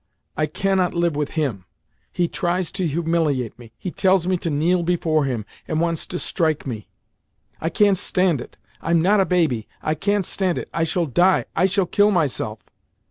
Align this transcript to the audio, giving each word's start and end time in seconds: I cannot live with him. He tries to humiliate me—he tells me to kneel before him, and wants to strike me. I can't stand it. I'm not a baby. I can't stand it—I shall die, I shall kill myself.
I 0.35 0.47
cannot 0.47 0.95
live 0.95 1.15
with 1.15 1.37
him. 1.37 1.65
He 2.11 2.27
tries 2.27 2.71
to 2.71 2.87
humiliate 2.87 3.59
me—he 3.59 3.91
tells 3.91 4.25
me 4.25 4.35
to 4.37 4.49
kneel 4.49 4.81
before 4.81 5.25
him, 5.25 5.45
and 5.67 5.79
wants 5.79 6.07
to 6.07 6.17
strike 6.17 6.65
me. 6.65 6.87
I 7.59 7.69
can't 7.69 7.99
stand 7.99 8.41
it. 8.41 8.57
I'm 8.81 8.99
not 9.03 9.19
a 9.19 9.25
baby. 9.27 9.67
I 9.79 9.93
can't 9.93 10.25
stand 10.25 10.57
it—I 10.57 10.85
shall 10.85 11.05
die, 11.05 11.45
I 11.55 11.67
shall 11.67 11.85
kill 11.85 12.09
myself. 12.09 12.57